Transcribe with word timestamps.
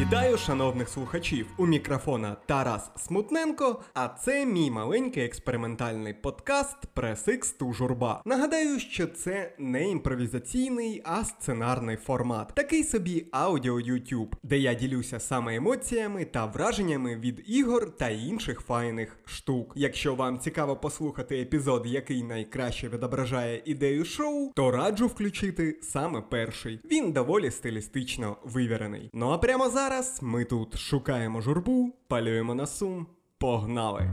Вітаю, 0.00 0.38
шановних 0.38 0.88
слухачів! 0.88 1.46
У 1.56 1.66
мікрофона 1.66 2.36
Тарас 2.46 2.90
Смутненко, 2.96 3.82
а 3.94 4.08
це 4.08 4.46
мій 4.46 4.70
маленький 4.70 5.24
експериментальний 5.24 6.14
подкаст 6.14 6.76
Пресикс 6.94 7.52
ту 7.52 7.72
журба. 7.72 8.22
Нагадаю, 8.24 8.80
що 8.80 9.06
це 9.06 9.52
не 9.58 9.88
імпровізаційний, 9.88 11.02
а 11.04 11.24
сценарний 11.24 11.96
формат. 11.96 12.52
Такий 12.54 12.84
собі 12.84 13.26
аудіо 13.32 13.74
YouTube, 13.74 14.32
де 14.42 14.58
я 14.58 14.74
ділюся 14.74 15.20
саме 15.20 15.56
емоціями 15.56 16.24
та 16.24 16.46
враженнями 16.46 17.16
від 17.16 17.42
ігор 17.46 17.96
та 17.96 18.08
інших 18.08 18.60
файних 18.60 19.18
штук. 19.24 19.72
Якщо 19.76 20.14
вам 20.14 20.38
цікаво 20.38 20.76
послухати 20.76 21.40
епізод, 21.40 21.82
який 21.86 22.22
найкраще 22.22 22.88
відображає 22.88 23.62
ідею 23.64 24.04
шоу, 24.04 24.52
то 24.54 24.70
раджу 24.70 25.06
включити 25.06 25.78
саме 25.82 26.20
перший. 26.20 26.80
Він 26.84 27.12
доволі 27.12 27.50
стилістично 27.50 28.36
вивірений. 28.44 29.10
Ну 29.12 29.30
а 29.30 29.38
прямо 29.38 29.70
зараз. 29.70 29.85
Зараз 29.86 30.18
ми 30.22 30.44
тут 30.44 30.78
шукаємо 30.78 31.40
журбу, 31.40 31.92
палюємо 32.08 32.54
на 32.54 32.66
сум. 32.66 33.06
Погнали! 33.38 34.10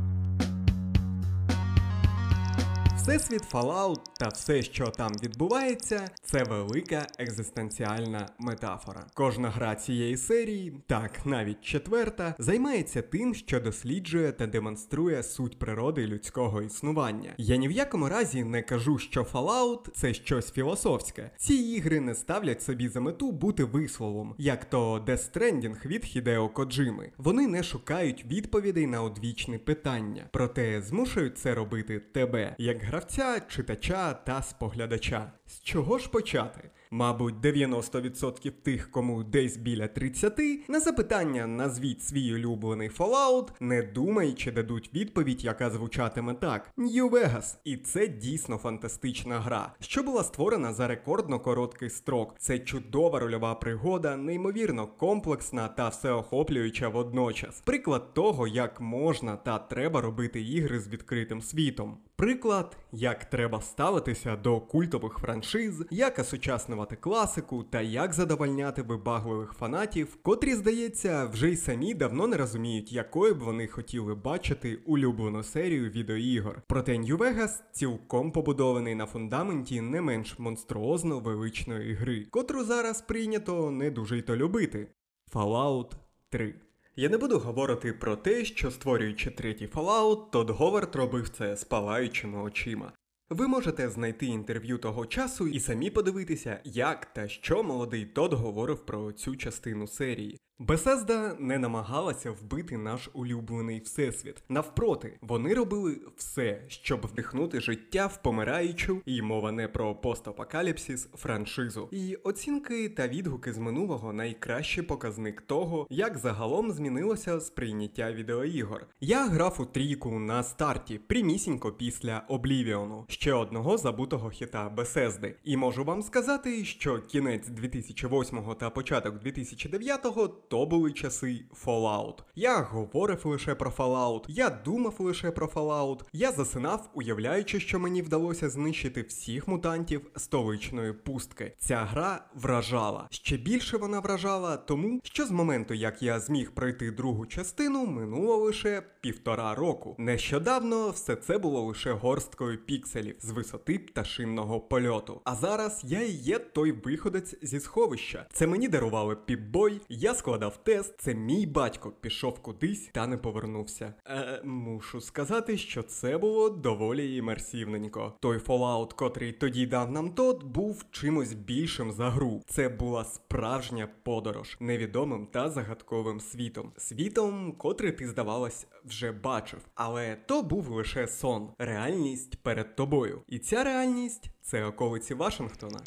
Всесвіт 3.04 3.54
Fallout 3.54 4.00
та 4.20 4.28
все, 4.28 4.62
що 4.62 4.86
там 4.86 5.12
відбувається, 5.24 6.10
це 6.22 6.44
велика 6.44 7.08
екзистенціальна 7.18 8.30
метафора. 8.40 9.06
Кожна 9.14 9.50
гра 9.50 9.76
цієї 9.76 10.18
серії, 10.18 10.74
так 10.88 11.26
навіть 11.26 11.62
четверта, 11.62 12.36
займається 12.40 13.02
тим, 13.02 13.36
що 13.36 13.60
досліджує 13.60 14.32
та 14.32 14.48
демонструє 14.48 15.24
суть 15.24 15.60
природи 15.60 16.08
людського 16.08 16.62
існування. 16.62 17.34
Я 17.38 17.56
ні 17.56 17.68
в 17.68 17.72
якому 17.72 18.10
разі 18.10 18.44
не 18.44 18.62
кажу, 18.62 18.98
що 18.98 19.24
Fallout– 19.24 19.90
це 19.96 20.14
щось 20.14 20.52
філософське. 20.52 21.32
Ці 21.38 21.54
ігри 21.54 22.00
не 22.00 22.16
ставлять 22.16 22.64
собі 22.64 22.88
за 22.88 23.02
мету 23.02 23.32
бути 23.32 23.64
висловом, 23.64 24.36
як 24.38 24.66
то 24.66 25.00
Death 25.08 25.32
Stranding 25.34 25.86
від 25.86 26.06
Хідео 26.06 26.50
Коджими. 26.50 27.12
Вони 27.18 27.48
не 27.48 27.64
шукають 27.64 28.26
відповідей 28.26 28.88
на 28.88 29.02
одвічне 29.02 29.58
питання, 29.58 30.26
проте 30.32 30.82
змушують 30.82 31.38
це 31.38 31.54
робити 31.56 32.00
тебе, 32.00 32.56
як 32.58 32.93
гравця, 32.94 33.40
читача 33.40 34.14
та 34.14 34.42
споглядача. 34.42 35.32
З 35.48 35.62
чого 35.62 35.98
ж 35.98 36.10
почати? 36.10 36.70
Мабуть, 36.92 37.36
90% 37.36 38.52
тих, 38.52 38.92
кому 38.92 39.24
десь 39.24 39.58
біля 39.58 39.88
30, 39.88 40.40
на 40.70 40.80
запитання 40.80 41.48
назвіть 41.48 42.04
свій 42.04 42.34
улюблений 42.34 42.90
Fallout, 42.90 43.48
не 43.60 43.82
думаючи 43.84 44.52
дадуть 44.52 44.90
відповідь, 44.94 45.44
яка 45.44 45.70
звучатиме 45.70 46.34
так: 46.34 46.72
New 46.78 47.10
Vegas. 47.10 47.58
І 47.64 47.78
це 47.78 48.08
дійсно 48.08 48.58
фантастична 48.58 49.40
гра, 49.40 49.74
що 49.80 50.04
була 50.04 50.24
створена 50.24 50.74
за 50.74 50.88
рекордно 50.88 51.40
короткий 51.40 51.90
строк. 51.90 52.36
Це 52.40 52.60
чудова 52.60 53.20
рольова 53.20 53.56
пригода, 53.56 54.18
неймовірно 54.18 54.88
комплексна 54.88 55.68
та 55.68 55.90
всеохоплююча 55.90 56.88
водночас. 56.88 57.62
Приклад 57.66 58.14
того, 58.14 58.48
як 58.48 58.82
можна 58.82 59.36
та 59.36 59.60
треба 59.60 60.02
робити 60.02 60.42
ігри 60.42 60.80
з 60.80 60.88
відкритим 60.88 61.42
світом. 61.42 61.98
Приклад, 62.16 62.78
як 62.92 63.26
треба 63.26 63.62
ставитися 63.62 64.36
до 64.36 64.60
культових 64.60 65.14
франшиз, 65.14 65.43
як 65.92 66.20
осучаснювати 66.20 66.96
класику 66.96 67.64
та 67.64 67.82
як 67.82 68.14
задовольняти 68.14 68.82
вибагливих 68.82 69.54
фанатів, 69.54 70.18
котрі, 70.22 70.56
здається, 70.56 71.26
вже 71.26 71.50
й 71.50 71.56
самі 71.56 71.94
давно 71.94 72.28
не 72.28 72.38
розуміють, 72.38 72.94
якою 72.94 73.36
б 73.36 73.40
вони 73.40 73.68
хотіли 73.68 74.16
бачити 74.16 74.80
улюблену 74.86 75.44
серію 75.44 75.90
відеоігор. 75.90 76.62
Проте 76.68 76.92
New 76.92 77.18
Vegas 77.18 77.62
цілком 77.72 78.32
побудований 78.32 78.96
на 78.96 79.06
фундаменті 79.06 79.82
не 79.82 80.02
менш 80.02 80.40
монструозно 80.40 81.20
величної 81.20 81.94
гри, 81.94 82.28
котру 82.32 82.64
зараз 82.64 83.02
прийнято 83.02 83.72
не 83.72 83.92
дуже 83.92 84.18
й 84.18 84.22
то 84.22 84.36
любити. 84.36 84.88
Fallout 85.34 85.92
3 86.30 86.56
я 86.96 87.10
не 87.10 87.18
буду 87.18 87.40
говорити 87.40 87.94
про 87.94 88.16
те, 88.16 88.46
що 88.46 88.72
створюючи 88.72 89.32
третій 89.32 89.68
Fallout, 89.68 90.30
Тодд 90.30 90.50
Говард 90.50 90.96
робив 90.96 91.30
це 91.30 91.56
з 91.56 91.64
палаючими 91.64 92.44
очима. 92.44 92.92
Ви 93.30 93.48
можете 93.48 93.90
знайти 93.90 94.26
інтерв'ю 94.26 94.78
того 94.78 95.06
часу 95.06 95.48
і 95.48 95.60
самі 95.60 95.90
подивитися, 95.90 96.60
як 96.64 97.06
та 97.06 97.28
що 97.28 97.64
молодий 97.64 98.06
Тод 98.06 98.34
говорив 98.34 98.86
про 98.86 99.12
цю 99.12 99.36
частину 99.36 99.88
серії. 99.88 100.40
Бесезда 100.60 101.36
не 101.40 101.60
намагалася 101.60 102.32
вбити 102.32 102.78
наш 102.78 103.10
улюблений 103.14 103.80
всесвіт. 103.80 104.44
Навпроти, 104.50 105.18
вони 105.22 105.54
робили 105.54 105.98
все, 106.18 106.62
щоб 106.68 107.08
вдихнути 107.08 107.62
життя 107.62 108.08
в 108.08 108.22
помираючу, 108.22 109.02
і 109.06 109.22
мова 109.22 109.52
не 109.52 109.68
про 109.68 109.96
постапокаліпсис 109.96 111.08
франшизу. 111.14 111.90
І 111.92 112.16
оцінки 112.16 112.90
та 112.90 113.08
відгуки 113.08 113.54
з 113.54 113.58
минулого 113.58 114.14
найкращий 114.14 114.84
показник 114.84 115.42
того, 115.42 115.88
як 115.90 116.18
загалом 116.18 116.72
змінилося 116.72 117.40
сприйняття 117.40 118.12
відеоігор. 118.12 118.88
Я 119.02 119.28
грав 119.28 119.58
у 119.60 119.66
трійку 119.66 120.20
на 120.20 120.44
старті, 120.44 121.00
прямісінько 121.00 121.72
після 121.72 122.24
Облівіону, 122.28 123.06
ще 123.08 123.34
одного 123.34 123.78
забутого 123.78 124.30
хіта 124.30 124.70
Бесезди. 124.70 125.36
І 125.44 125.58
можу 125.58 125.84
вам 125.84 126.04
сказати, 126.04 126.66
що 126.66 127.00
кінець 127.00 127.48
2008 127.48 128.56
та 128.60 128.70
початок 128.70 129.20
2009 129.20 130.06
то 130.54 130.66
були 130.66 130.92
часи 130.92 131.46
Fallout. 131.66 132.18
Я 132.36 132.62
говорив 132.62 133.22
лише 133.26 133.56
про 133.56 133.72
Fallout, 133.72 134.26
я 134.28 134.50
думав 134.50 134.96
лише 135.00 135.32
про 135.32 135.48
Fallout, 135.48 136.02
я 136.14 136.32
засинав, 136.32 136.90
уявляючи, 136.94 137.60
що 137.60 137.80
мені 137.80 138.02
вдалося 138.02 138.50
знищити 138.50 139.02
всіх 139.02 139.48
мутантів 139.48 140.02
столичної 140.16 140.94
пустки. 140.94 141.54
Ця 141.60 141.76
гра 141.76 142.26
вражала. 142.36 143.08
Ще 143.10 143.38
більше 143.38 143.78
вона 143.78 144.00
вражала, 144.00 144.58
тому 144.58 145.00
що 145.04 145.26
з 145.26 145.32
моменту, 145.32 145.74
як 145.74 146.02
я 146.02 146.20
зміг 146.20 146.52
пройти 146.52 146.92
другу 146.92 147.26
частину, 147.26 147.86
минуло 147.86 148.38
лише 148.38 148.84
півтора 149.02 149.56
року. 149.56 149.96
Нещодавно 150.00 150.90
все 150.90 151.16
це 151.16 151.38
було 151.38 151.62
лише 151.62 151.92
горсткою 151.92 152.58
пікселів 152.66 153.16
з 153.20 153.30
висоти 153.30 153.80
пташинного 153.80 154.62
польоту. 154.62 155.22
А 155.24 155.36
зараз 155.36 155.82
я 155.84 156.02
і 156.02 156.12
є 156.12 156.40
той 156.40 156.72
виходець 156.72 157.36
зі 157.42 157.60
сховища. 157.60 158.26
Це 158.34 158.48
мені 158.48 158.68
дарували 158.68 159.16
піпбой, 159.16 159.82
я 159.90 160.16
складав 160.16 160.43
складав 160.44 160.64
тест, 160.64 160.94
це 160.98 161.14
мій 161.14 161.46
батько 161.46 161.92
пішов 161.92 162.40
кудись 162.40 162.90
та 162.94 163.08
не 163.08 163.18
повернувся. 163.18 163.94
Е, 164.08 164.42
Мушу 164.44 165.02
сказати, 165.02 165.58
що 165.58 165.84
це 165.84 166.18
було 166.18 166.50
доволі 166.50 167.16
імерсивненько. 167.16 168.14
Той 168.20 168.38
Fallout, 168.38 168.94
котрий 168.94 169.32
тоді 169.32 169.66
дав 169.66 169.92
нам 169.92 170.12
тот, 170.12 170.44
був 170.44 170.86
чимось 170.92 171.34
більшим 171.34 171.92
за 171.92 172.10
гру. 172.10 172.42
Це 172.48 172.70
була 172.70 173.06
справжня 173.06 173.88
подорож 174.04 174.58
невідомим 174.60 175.28
та 175.28 175.50
загадковим 175.50 176.20
світом. 176.20 176.72
Світом, 176.78 177.52
котрий 177.58 177.92
ти, 177.92 178.08
здавалось, 178.08 178.68
вже 178.86 179.12
бачив. 179.12 179.60
Але 179.76 180.16
то 180.26 180.42
був 180.44 180.70
лише 180.70 181.08
сон, 181.08 181.50
реальність 181.58 182.36
перед 182.44 182.76
тобою. 182.76 183.22
І 183.28 183.40
ця 183.40 183.64
реальність 183.64 184.30
це 184.42 184.66
околиці 184.66 185.14
Вашингтона. 185.14 185.80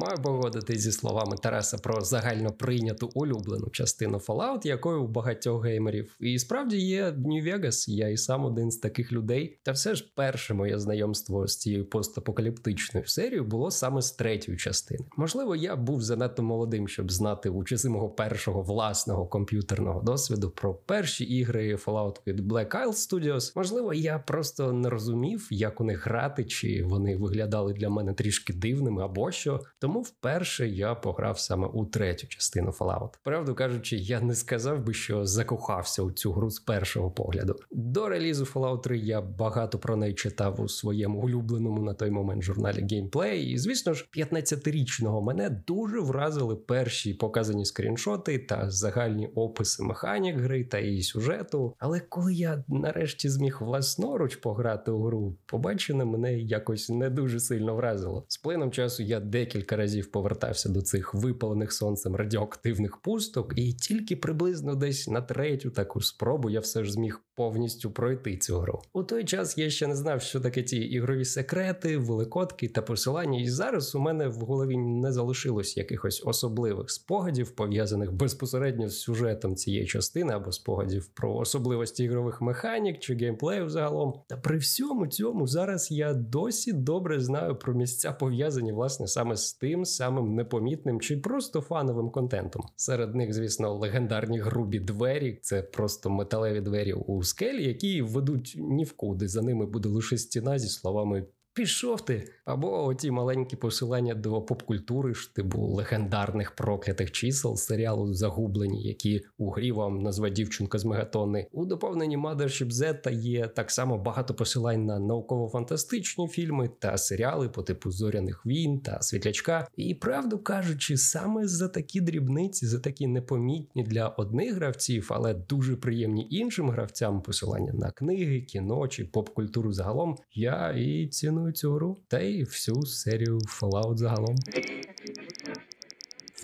Маю 0.00 0.22
погодити 0.22 0.78
зі 0.78 0.92
словами 0.92 1.36
Тараса 1.42 1.78
про 1.78 2.00
загально 2.00 2.52
прийняту 2.52 3.10
улюблену 3.14 3.68
частину 3.70 4.18
Fallout, 4.18 4.66
якою 4.66 5.04
у 5.04 5.08
багатьох 5.08 5.64
геймерів. 5.64 6.16
І 6.20 6.38
справді 6.38 6.76
є 6.76 7.10
New 7.10 7.44
Vegas, 7.44 7.90
я 7.90 8.08
і 8.08 8.16
сам 8.16 8.44
один 8.44 8.70
з 8.70 8.76
таких 8.76 9.12
людей. 9.12 9.58
Та 9.62 9.72
все 9.72 9.94
ж 9.94 10.12
перше 10.16 10.54
моє 10.54 10.78
знайомство 10.78 11.46
з 11.46 11.56
цією 11.56 11.84
постапокаліптичною 11.84 13.06
серією 13.06 13.44
було 13.44 13.70
саме 13.70 14.02
з 14.02 14.12
третьої 14.12 14.58
частини. 14.58 15.04
Можливо, 15.16 15.56
я 15.56 15.76
був 15.76 16.02
занадто 16.02 16.42
молодим, 16.42 16.88
щоб 16.88 17.12
знати 17.12 17.48
у 17.48 17.64
часи 17.64 17.88
мого 17.88 18.08
першого 18.08 18.62
власного 18.62 19.26
комп'ютерного 19.26 20.02
досвіду 20.02 20.50
про 20.50 20.74
перші 20.74 21.24
ігри 21.24 21.74
Fallout 21.74 22.16
від 22.26 22.40
Black 22.40 22.86
Isle 22.86 22.92
Studios. 22.92 23.52
Можливо, 23.56 23.94
я 23.94 24.18
просто 24.18 24.72
не 24.72 24.90
розумів, 24.90 25.48
як 25.50 25.80
у 25.80 25.84
них 25.84 26.06
грати, 26.06 26.44
чи 26.44 26.84
вони 26.84 27.16
виглядали 27.16 27.72
для 27.72 27.88
мене 27.88 28.14
трішки 28.14 28.52
дивними 28.52 29.04
або 29.04 29.30
що. 29.30 29.60
Тому 29.78 29.89
вперше 29.98 30.68
я 30.68 30.94
пограв 30.94 31.38
саме 31.38 31.66
у 31.66 31.84
третю 31.84 32.26
частину 32.26 32.70
Fallout. 32.70 33.08
Правду 33.24 33.54
кажучи, 33.54 33.96
я 33.96 34.20
не 34.20 34.34
сказав 34.34 34.84
би, 34.84 34.94
що 34.94 35.26
закохався 35.26 36.02
у 36.02 36.12
цю 36.12 36.32
гру 36.32 36.50
з 36.50 36.60
першого 36.60 37.10
погляду. 37.10 37.56
До 37.70 38.08
релізу 38.08 38.44
Fallout 38.44 38.80
3 38.80 38.98
я 38.98 39.20
багато 39.20 39.78
про 39.78 39.96
неї 39.96 40.14
читав 40.14 40.60
у 40.60 40.68
своєму 40.68 41.20
улюбленому 41.20 41.82
на 41.82 41.94
той 41.94 42.10
момент 42.10 42.42
журналі 42.42 42.78
Gameplay. 42.78 43.34
І 43.34 43.58
звісно 43.58 43.94
ж, 43.94 44.08
15-річного 44.16 45.22
мене 45.22 45.62
дуже 45.66 46.00
вразили 46.00 46.56
перші 46.56 47.14
показані 47.14 47.64
скріншоти 47.64 48.38
та 48.38 48.70
загальні 48.70 49.26
описи 49.26 49.82
механік 49.82 50.36
гри 50.36 50.64
та 50.64 50.78
її 50.78 51.02
сюжету. 51.02 51.74
Але 51.78 52.00
коли 52.00 52.34
я 52.34 52.64
нарешті 52.68 53.28
зміг 53.28 53.58
власноруч 53.60 54.36
пограти 54.36 54.90
у 54.90 55.02
гру, 55.02 55.36
побачене 55.46 56.04
мене 56.04 56.38
якось 56.38 56.90
не 56.90 57.10
дуже 57.10 57.40
сильно 57.40 57.76
вразило. 57.76 58.24
З 58.28 58.38
плином 58.38 58.70
часу 58.70 59.02
я 59.02 59.20
декілька 59.20 59.70
кілька 59.70 59.76
разів 59.80 60.10
повертався 60.10 60.68
до 60.68 60.82
цих 60.82 61.14
випалених 61.14 61.72
сонцем 61.72 62.16
радіоактивних 62.16 62.96
пусток, 62.96 63.52
і 63.56 63.72
тільки 63.72 64.16
приблизно 64.16 64.74
десь 64.74 65.08
на 65.08 65.22
третю 65.22 65.70
таку 65.70 66.00
спробу 66.00 66.50
я 66.50 66.60
все 66.60 66.84
ж 66.84 66.92
зміг 66.92 67.20
повністю 67.40 67.90
пройти 67.90 68.36
цю 68.36 68.58
гру. 68.58 68.82
У 68.92 69.02
той 69.02 69.24
час 69.24 69.58
я 69.58 69.70
ще 69.70 69.86
не 69.86 69.96
знав, 69.96 70.22
що 70.22 70.40
таке 70.40 70.62
ті 70.62 70.76
ігрові 70.76 71.24
секрети, 71.24 71.98
великодки 71.98 72.68
та 72.68 72.82
посилання. 72.82 73.40
І 73.40 73.48
зараз 73.48 73.94
у 73.94 74.00
мене 74.00 74.28
в 74.28 74.34
голові 74.34 74.76
не 74.76 75.12
залишилось 75.12 75.76
якихось 75.76 76.22
особливих 76.26 76.90
спогадів, 76.90 77.50
пов'язаних 77.50 78.12
безпосередньо 78.12 78.88
з 78.88 79.00
сюжетом 79.00 79.56
цієї 79.56 79.86
частини, 79.86 80.32
або 80.32 80.52
спогадів 80.52 81.06
про 81.06 81.34
особливості 81.34 82.04
ігрових 82.04 82.40
механік 82.40 82.98
чи 82.98 83.14
геймплею 83.14 83.68
загалом. 83.68 84.14
Та 84.26 84.36
при 84.36 84.58
всьому 84.58 85.06
цьому 85.06 85.46
зараз 85.46 85.90
я 85.90 86.14
досі 86.14 86.72
добре 86.72 87.20
знаю 87.20 87.56
про 87.56 87.74
місця 87.74 88.12
пов'язані 88.12 88.72
власне 88.72 89.06
саме 89.06 89.36
з 89.36 89.52
тим 89.52 89.84
самим 89.84 90.34
непомітним 90.34 91.00
чи 91.00 91.16
просто 91.16 91.60
фановим 91.60 92.10
контентом. 92.10 92.62
Серед 92.76 93.14
них, 93.14 93.32
звісно, 93.32 93.74
легендарні 93.74 94.38
грубі 94.38 94.80
двері. 94.80 95.38
Це 95.42 95.62
просто 95.62 96.10
металеві 96.10 96.60
двері 96.60 96.92
у 96.92 97.22
скелі, 97.30 97.64
які 97.64 98.02
ведуть 98.02 98.54
ні 98.58 98.84
в 98.84 98.92
куди. 98.92 99.28
За 99.28 99.42
ними 99.42 99.66
буде 99.66 99.88
лише 99.88 100.18
стіна 100.18 100.58
зі 100.58 100.68
словами 100.68 101.26
Пішов 101.54 102.04
ти. 102.04 102.32
Або 102.44 102.84
оті 102.84 103.10
маленькі 103.10 103.56
посилання 103.56 104.14
до 104.14 104.42
поп-культури 104.42 105.14
ж 105.14 105.34
типу 105.34 105.66
легендарних 105.66 106.54
проклятих 106.54 107.10
чисел 107.12 107.56
серіалу 107.56 108.14
Загублені, 108.14 108.82
які 108.82 109.22
у 109.38 109.50
грі 109.50 109.72
вам 109.72 110.02
назве 110.02 110.30
дівчинка 110.30 110.78
з 110.78 110.84
мегатонни. 110.84 111.46
У 111.52 111.64
доповненні 111.64 112.18
Mothership 112.18 112.70
Z 112.70 113.12
є 113.12 113.46
так 113.46 113.70
само 113.70 113.98
багато 113.98 114.34
посилань 114.34 114.86
на 114.86 114.98
науково-фантастичні 114.98 116.28
фільми 116.28 116.70
та 116.78 116.98
серіали 116.98 117.48
по 117.48 117.62
типу 117.62 117.90
зоряних 117.90 118.46
війн 118.46 118.80
та 118.80 119.02
світлячка. 119.02 119.68
І 119.76 119.94
правду 119.94 120.38
кажучи, 120.38 120.96
саме 120.96 121.46
за 121.48 121.68
такі 121.68 122.00
дрібниці, 122.00 122.66
за 122.66 122.78
такі 122.78 123.06
непомітні 123.06 123.82
для 123.82 124.08
одних 124.08 124.54
гравців, 124.54 125.08
але 125.10 125.34
дуже 125.34 125.76
приємні 125.76 126.26
іншим 126.30 126.70
гравцям 126.70 127.22
посилання 127.22 127.72
на 127.72 127.90
книги, 127.90 128.40
кіно 128.40 128.88
чи 128.88 129.04
поп-культуру 129.04 129.72
загалом, 129.72 130.16
я 130.34 130.70
і 130.70 131.06
ціную 131.06 131.49
цю 131.52 131.72
гру, 131.72 131.98
та 132.08 132.20
й 132.20 132.42
всю 132.44 132.82
серію 132.82 133.38
Fallout 133.38 133.96
загалом. 133.96 134.36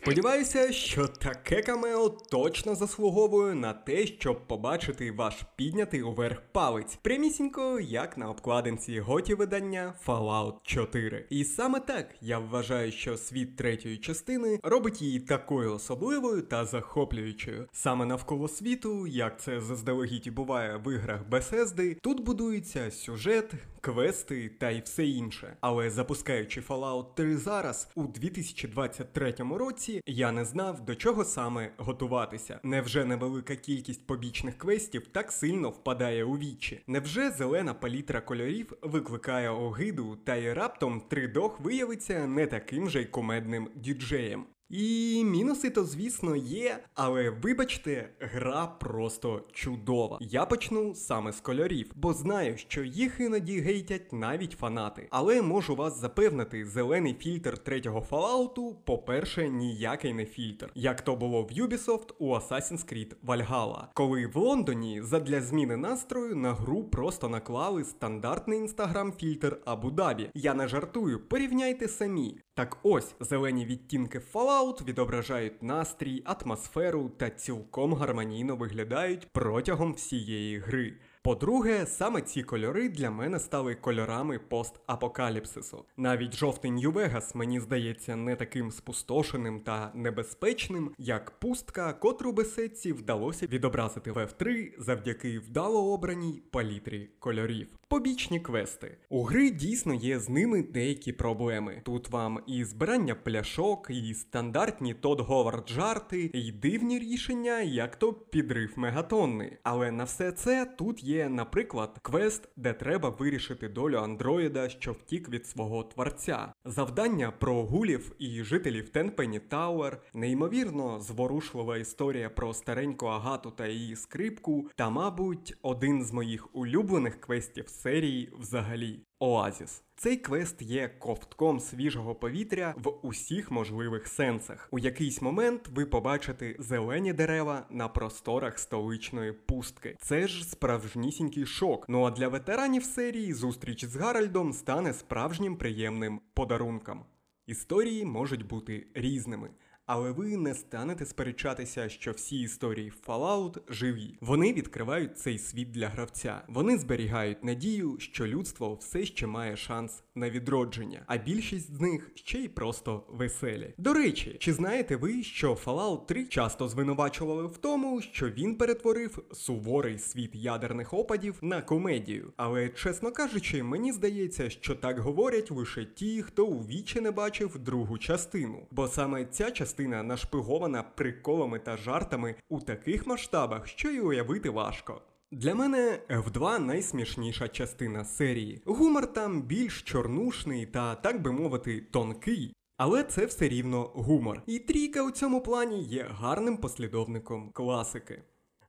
Сподіваюся, 0.07 0.73
що 0.73 1.09
таке 1.09 1.63
камео 1.63 2.09
точно 2.09 2.75
заслуговує 2.75 3.55
на 3.55 3.73
те, 3.73 4.07
щоб 4.07 4.47
побачити 4.47 5.13
ваш 5.13 5.35
піднятий 5.57 6.03
уверх 6.03 6.43
палець, 6.53 6.97
прямісінько, 7.03 7.81
як 7.81 8.19
на 8.19 8.31
обкладинці 8.31 9.01
готі 9.01 9.35
видання 9.35 9.95
Fallout 10.07 10.55
4. 10.63 11.27
І 11.31 11.45
саме 11.45 11.81
так 11.81 12.15
я 12.21 12.39
вважаю, 12.39 12.93
що 12.93 13.17
світ 13.17 13.57
третьої 13.57 13.99
частини 13.99 14.61
робить 14.63 15.03
її 15.03 15.21
такою 15.21 15.75
особливою 15.75 16.43
та 16.43 16.65
захоплюючою. 16.65 17.69
Саме 17.73 18.07
навколо 18.07 18.49
світу, 18.49 19.07
як 19.07 19.41
це 19.41 19.61
заздалегідь 19.61 20.35
буває 20.35 20.81
в 20.85 20.95
іграх 20.95 21.21
Bethesda, 21.31 22.01
тут 22.01 22.21
будується 22.25 22.91
сюжет, 22.91 23.55
квести 23.81 24.49
та 24.49 24.71
й 24.71 24.81
все 24.81 25.07
інше. 25.07 25.57
Але 25.61 25.91
запускаючи 25.91 26.61
Fallout 26.61 27.15
3 27.15 27.37
зараз, 27.37 27.89
у 27.95 28.03
2023 28.03 29.35
році, 29.51 29.96
я 30.07 30.33
не 30.33 30.45
знав, 30.45 30.85
до 30.85 30.95
чого 30.95 31.25
саме 31.25 31.71
готуватися. 31.77 32.61
Невже 32.63 33.05
невелика 33.05 33.57
кількість 33.57 34.07
побічних 34.07 34.59
квестів 34.59 35.07
так 35.07 35.33
сильно 35.33 35.71
впадає 35.71 36.25
у 36.25 36.39
вічі? 36.39 36.83
Невже 36.87 37.31
зелена 37.31 37.75
палітра 37.75 38.21
кольорів 38.21 38.73
викликає 38.83 39.51
огиду, 39.51 40.17
та 40.25 40.37
й 40.37 40.53
раптом 40.53 41.01
тридох 41.01 41.61
виявиться 41.61 42.27
не 42.27 42.47
таким 42.47 42.91
же 42.91 43.03
й 43.03 43.05
кумедним 43.05 43.71
діджеєм? 43.75 44.47
І 44.69 45.25
мінуси 45.25 45.71
то, 45.71 45.85
звісно, 45.85 46.37
є, 46.37 46.79
але 46.95 47.31
вибачте, 47.31 48.09
гра 48.21 48.67
просто 48.67 49.43
чудова. 49.53 50.19
Я 50.21 50.47
почну 50.47 50.95
саме 50.95 51.33
з 51.33 51.41
кольорів, 51.41 51.91
бо 51.95 52.13
знаю, 52.13 52.59
що 52.59 52.85
їх 52.85 53.21
іноді 53.21 53.61
гейтять 53.61 54.13
навіть 54.13 54.53
фанати. 54.53 55.09
Але 55.11 55.43
можу 55.43 55.77
вас 55.77 56.01
запевнити, 56.01 56.65
зелений 56.65 57.15
фільтр 57.15 57.59
третього 57.59 58.07
Fallout, 58.11 58.75
по-перше, 58.85 59.49
ніякий 59.49 60.15
не 60.15 60.25
фільтр, 60.25 60.71
як 60.75 61.01
то 61.01 61.17
було 61.17 61.43
в 61.43 61.47
Ubisoft 61.47 62.15
у 62.19 62.35
Assassin's 62.35 62.93
Creed 62.93 63.15
Valhalla, 63.27 63.85
коли 63.95 64.27
в 64.27 64.37
Лондоні 64.37 65.03
задля 65.03 65.41
зміни 65.41 65.77
настрою 65.77 66.37
на 66.37 66.55
гру 66.55 66.85
просто 66.85 67.29
наклали 67.29 67.85
стандартний 67.85 68.59
інстаграм-фільтр 68.59 69.59
Абу-Дабі. 69.65 70.31
Я 70.35 70.55
не 70.55 70.69
жартую, 70.69 71.29
порівняйте 71.29 71.89
самі. 71.89 72.41
Так 72.57 72.79
ось 72.83 73.15
зелені 73.21 73.65
відтінки 73.65 74.21
Fallout 74.33 74.85
відображають 74.85 75.63
настрій, 75.63 76.23
атмосферу 76.25 77.09
та 77.09 77.31
цілком 77.31 77.95
гармонійно 77.95 78.57
виглядають 78.57 79.29
протягом 79.33 79.93
всієї 79.93 80.59
гри. 80.59 80.95
По-друге, 81.27 81.87
саме 81.87 82.23
ці 82.23 82.43
кольори 82.43 82.89
для 82.89 83.11
мене 83.11 83.41
стали 83.41 83.75
кольорами 83.75 84.39
постапокаліпсису. 84.39 85.85
Навіть 85.97 86.37
жовтий 86.37 86.71
Нью-Вегас 86.71 87.37
мені 87.37 87.61
здається 87.61 88.17
не 88.17 88.37
таким 88.37 88.71
спустошеним 88.71 89.61
та 89.61 89.91
небезпечним, 89.95 90.91
як 90.99 91.31
пустка, 91.31 91.93
котру 91.93 92.33
Бефезді 92.33 92.93
вдалося 92.93 93.47
відобразити 93.47 94.13
в 94.13 94.17
F3 94.17 94.73
завдяки 94.79 95.39
вдало 95.39 95.93
обраній 95.93 96.43
палітрі 96.51 97.11
кольорів. 97.19 97.69
Побічні 97.89 98.41
квести. 98.41 98.97
У 99.09 99.23
гри 99.23 99.51
дійсно 99.51 99.95
є 99.95 100.19
з 100.19 100.29
ними 100.29 100.63
деякі 100.63 101.13
проблеми. 101.13 101.83
Тут 101.85 102.09
вам 102.09 102.41
і 102.47 102.65
збирання 102.65 103.15
пляшок, 103.15 103.87
і 103.91 104.15
стандартні 104.15 104.95
Тодд 104.95 105.21
Говард 105.21 105.69
жарти, 105.69 106.31
і 106.35 106.53
дивні 106.53 106.99
рішення, 106.99 107.61
як 107.61 107.97
то 107.97 108.13
підрив 108.13 108.73
Мегатонни. 108.77 109.59
Але 109.63 109.91
на 109.91 110.05
все 110.05 110.33
це 110.33 110.65
тут 110.65 111.05
є, 111.05 111.16
наприклад, 111.25 111.99
квест, 112.03 112.49
де 112.57 112.73
треба 112.73 113.09
вирішити 113.09 113.69
долю 113.69 113.97
андроїда, 113.97 114.69
що 114.69 114.93
втік 114.93 115.29
від 115.29 115.47
свого 115.47 115.83
творця. 115.83 116.53
Завдання 116.65 117.31
про 117.31 117.63
гулів 117.63 118.13
і 118.19 118.43
жителів 118.43 118.89
Tenpenny 118.89 119.41
Tower, 119.41 120.03
неймовірно 120.15 121.01
зворушлива 121.01 121.77
історія 121.77 122.31
про 122.31 122.55
стареньку 122.55 123.07
агату 123.07 123.51
та 123.51 123.67
її 123.67 123.97
скрипку, 123.97 124.71
та, 124.77 124.91
мабуть, 124.91 125.55
один 125.63 126.05
з 126.05 126.13
моїх 126.13 126.57
улюблених 126.57 127.21
квестів 127.21 127.69
серії 127.69 128.33
взагалі 128.39 129.01
Оазіс. 129.19 129.83
Цей 129.97 130.17
квест 130.17 130.63
є 130.63 130.89
ковтком 130.89 131.61
свіжого 131.61 132.15
повітря 132.15 132.75
в 132.77 132.93
усіх 133.03 133.51
можливих 133.51 134.09
сенсах. 134.09 134.69
У 134.71 134.79
якийсь 134.79 135.23
момент 135.23 135.69
ви 135.75 135.87
побачите 135.87 136.57
зелені 136.59 137.13
дерева 137.13 137.67
на 137.71 137.89
просторах 137.89 138.59
столичної 138.59 139.33
пустки. 139.33 139.97
Це 140.01 140.29
ж 140.29 140.45
справжнісінький 140.45 141.47
шок. 141.47 141.87
Ну 141.89 142.05
а 142.05 142.11
для 142.11 142.29
ветеранів 142.29 142.85
серії 142.85 143.33
зустріч 143.33 143.85
з 143.85 143.97
Гаральдом 143.97 144.53
стане 144.53 144.93
справжнім 144.93 145.57
приємним 145.57 146.21
подарунком. 146.35 147.05
Історії 147.47 148.05
можуть 148.05 148.47
бути 148.47 148.87
різними. 148.95 149.51
Але 149.87 150.11
ви 150.11 150.37
не 150.37 150.55
станете 150.55 151.07
сперечатися, 151.07 151.89
що 151.89 152.13
всі 152.13 152.41
історії 152.41 152.93
Fallout 153.07 153.59
живі. 153.69 154.19
Вони 154.21 154.53
відкривають 154.53 155.19
цей 155.19 155.39
світ 155.39 155.71
для 155.71 155.89
гравця. 155.89 156.43
Вони 156.49 156.79
зберігають 156.79 157.45
надію, 157.45 157.97
що 157.99 158.27
людство 158.27 158.75
все 158.75 159.05
ще 159.05 159.27
має 159.27 159.57
шанс 159.57 160.03
на 160.15 160.31
відродження, 160.31 161.03
а 161.07 161.17
більшість 161.17 161.77
з 161.77 161.81
них 161.81 162.11
ще 162.15 162.39
й 162.39 162.49
просто 162.49 163.03
веселі. 163.09 163.75
До 163.79 163.93
речі, 163.93 164.37
чи 164.39 164.53
знаєте 164.53 164.97
ви, 164.97 165.23
що 165.23 165.55
Fallout 165.55 166.07
3 166.07 166.25
часто 166.25 166.69
звинувачували 166.69 167.47
в 167.47 167.57
тому, 167.57 168.01
що 168.01 168.31
він 168.31 168.57
перетворив 168.57 169.25
суворий 169.33 169.99
світ 169.99 170.35
ядерних 170.35 170.95
опадів 170.95 171.39
на 171.43 171.63
комедію? 171.63 172.33
Але 172.37 172.69
чесно 172.69 173.13
кажучи, 173.13 173.63
мені 173.63 173.93
здається, 173.93 174.51
що 174.51 174.75
так 174.75 174.99
говорять 174.99 175.51
лише 175.51 175.85
ті, 175.85 176.23
хто 176.23 176.47
у 176.47 176.61
вічі 176.61 177.01
не 177.01 177.11
бачив 177.11 177.59
другу 177.59 177.99
частину, 177.99 178.67
бо 178.71 178.89
саме 178.89 179.25
ця 179.25 179.51
частина 179.51 179.76
частина 179.77 180.03
нашпигована 180.03 180.83
приколами 180.83 181.59
та 181.59 181.77
жартами 181.77 182.35
у 182.49 182.61
таких 182.61 183.07
масштабах, 183.07 183.67
що 183.67 183.91
й 183.91 183.99
уявити 183.99 184.51
важко. 184.51 185.01
Для 185.33 185.55
мене 185.55 185.99
F2 186.09 186.59
найсмішніша 186.59 187.49
частина 187.49 188.05
серії. 188.05 188.63
Гумор 188.67 189.13
там 189.13 189.43
більш 189.43 189.83
чорнушний 189.83 190.67
та, 190.67 190.95
так 190.95 191.23
би 191.23 191.33
мовити, 191.33 191.81
тонкий. 191.81 192.53
Але 192.77 193.03
це 193.03 193.27
все 193.27 193.49
рівно 193.49 193.83
гумор. 193.95 194.43
І 194.47 194.59
трійка 194.59 195.03
у 195.03 195.11
цьому 195.11 195.41
плані 195.41 195.83
є 195.83 196.07
гарним 196.11 196.57
послідовником 196.57 197.51
класики. 197.53 198.23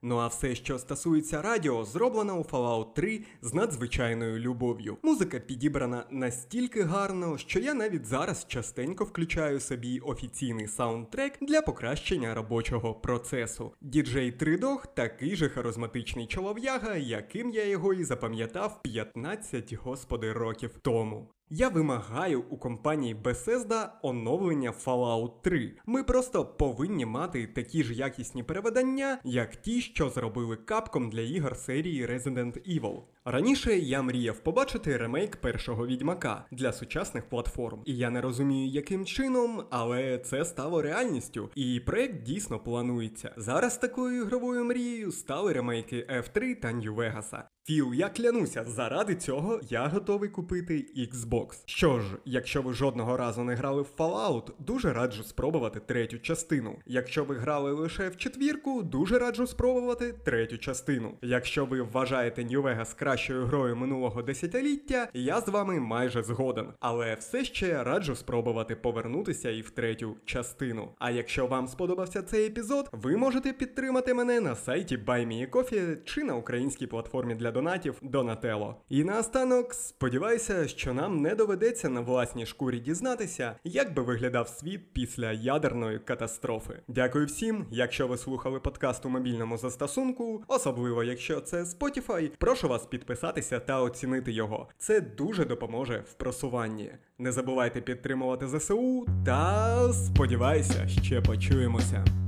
Ну 0.07 0.17
а 0.17 0.27
все, 0.27 0.55
що 0.55 0.79
стосується 0.79 1.41
радіо, 1.41 1.85
зроблено 1.85 2.39
у 2.39 2.43
Fallout 2.43 2.93
3 2.93 3.21
з 3.41 3.53
надзвичайною 3.53 4.39
любов'ю. 4.39 4.97
Музика 5.03 5.39
підібрана 5.39 6.05
настільки 6.11 6.83
гарно, 6.83 7.37
що 7.37 7.59
я 7.59 7.73
навіть 7.73 8.05
зараз 8.05 8.45
частенько 8.47 9.03
включаю 9.03 9.59
собі 9.59 9.99
офіційний 9.99 10.67
саундтрек 10.67 11.37
для 11.41 11.61
покращення 11.61 12.33
робочого 12.33 12.93
процесу. 12.93 13.71
Діджей 13.81 14.31
Тридох 14.31 14.87
такий 14.87 15.35
же 15.35 15.49
харизматичний 15.49 16.27
чолов'яга, 16.27 16.95
яким 16.95 17.49
я 17.49 17.65
його 17.65 17.93
і 17.93 18.03
запам'ятав 18.03 18.81
15 18.81 19.73
господи 19.73 20.33
років 20.33 20.79
тому. 20.81 21.29
Я 21.49 21.69
вимагаю 21.69 22.43
у 22.49 22.57
компанії 22.57 23.15
Bethesda 23.15 23.89
оновлення 24.01 24.73
Fallout 24.85 25.31
3. 25.41 25.73
Ми 25.85 26.03
просто 26.03 26.45
повинні 26.45 27.05
мати 27.05 27.47
такі 27.47 27.83
ж 27.83 27.93
якісні 27.93 28.43
переведення, 28.43 29.19
як 29.23 29.55
ті, 29.55 29.81
що 29.81 30.09
зробили 30.09 30.55
Capcom 30.55 31.09
для 31.09 31.21
ігор 31.21 31.57
серії 31.57 32.05
Resident 32.05 32.79
Evil. 32.79 33.01
Раніше 33.25 33.77
я 33.77 34.01
мріяв 34.01 34.39
побачити 34.39 34.97
ремейк 34.97 35.35
першого 35.35 35.87
відьмака 35.87 36.45
для 36.51 36.73
сучасних 36.73 37.29
платформ, 37.29 37.81
і 37.85 37.95
я 37.95 38.09
не 38.09 38.21
розумію, 38.21 38.67
яким 38.67 39.05
чином, 39.05 39.63
але 39.69 40.17
це 40.17 40.45
стало 40.45 40.81
реальністю, 40.81 41.49
і 41.55 41.79
проект 41.79 42.23
дійсно 42.23 42.59
планується. 42.59 43.33
Зараз 43.37 43.77
такою 43.77 44.21
ігровою 44.21 44.65
мрією 44.65 45.11
стали 45.11 45.53
ремейки 45.53 46.07
F3 46.09 46.55
та 46.61 46.67
New 46.67 46.95
Vegas. 46.95 47.43
Філ, 47.63 47.93
я 47.93 48.09
клянуся, 48.09 48.65
заради 48.67 49.15
цього 49.15 49.59
я 49.69 49.87
готовий 49.87 50.29
купити 50.29 50.73
Xbox. 50.97 51.37
Що 51.65 52.00
ж, 52.00 52.06
якщо 52.25 52.62
ви 52.62 52.74
жодного 52.74 53.17
разу 53.17 53.44
не 53.44 53.56
грали 53.56 53.82
в 53.82 53.88
Fallout, 53.98 54.51
дуже 54.60 54.94
раджу 54.94 55.24
спробувати 55.24 55.79
третю 55.79 56.20
частину. 56.20 56.75
Якщо 56.86 57.24
ви 57.24 57.36
грали 57.36 57.72
лише 57.72 58.10
в 58.10 58.17
четвірку, 58.17 58.84
дуже 58.84 59.20
раджу 59.20 59.48
спробувати 59.48 60.13
третю 60.24 60.58
частину. 60.58 61.13
Якщо 61.22 61.65
ви 61.65 61.82
вважаєте 61.82 62.44
New 62.44 62.62
Vegas 62.62 63.00
кращою 63.00 63.46
грою 63.46 63.75
минулого 63.75 64.22
десятиліття, 64.22 65.08
я 65.13 65.41
з 65.41 65.48
вами 65.48 65.79
майже 65.79 66.24
згоден. 66.24 66.67
Але 66.79 67.15
все 67.15 67.46
ще 67.46 67.84
раджу 67.84 68.15
спробувати 68.15 68.75
повернутися 68.75 69.50
і 69.50 69.62
в 69.62 69.70
третю 69.70 70.15
частину. 70.25 70.89
А 71.00 71.12
якщо 71.12 71.48
вам 71.48 71.67
сподобався 71.67 72.22
цей 72.22 72.46
епізод, 72.46 72.89
ви 72.91 73.17
можете 73.17 73.53
підтримати 73.53 74.13
мене 74.13 74.41
на 74.41 74.56
сайті 74.56 74.98
BuyMeACoffee 74.98 76.03
чи 76.03 76.24
на 76.24 76.36
українській 76.36 76.88
платформі 76.88 77.36
для 77.36 77.51
донатів 77.51 78.01
Donatello. 78.03 78.74
І 78.89 79.03
наостанок, 79.03 79.74
сподіваюся, 79.74 80.67
що 80.67 80.94
нам 80.94 81.22
не 81.27 81.36
доведеться 81.36 81.89
на 81.89 82.01
власній 82.01 82.46
шкурі 82.46 82.79
дізнатися, 82.79 83.55
як 83.63 83.93
би 83.93 84.03
виглядав 84.03 84.48
світ 84.48 84.93
після 84.93 85.31
ядерної 85.31 86.00
катастрофи. 86.00 86.74
Дякую 86.88 87.25
всім. 87.25 87.65
Якщо 87.72 88.07
ви 88.07 88.17
слухали 88.17 88.60
подкаст 88.60 89.05
у 89.05 89.10
мобільному 89.10 89.57
застосунку, 89.57 90.43
особливо 90.48 91.03
якщо 91.03 91.41
це 91.41 91.63
Spotify, 91.63 92.31
прошу 92.38 92.67
вас 92.67 92.86
підписатися 92.86 93.60
та 93.60 93.81
оцінити 93.81 94.31
його. 94.31 94.69
Це 94.77 95.01
дуже 95.01 95.46
допоможе 95.46 96.03
в 96.12 96.13
просуванні. 96.13 96.91
Не 97.17 97.31
забувайте 97.31 97.81
підтримувати 97.81 98.48
ЗСУ 98.48 99.05
та 99.25 99.93
сподіваюся, 99.93 100.88
ще 100.88 101.22
почуємося. 101.22 102.26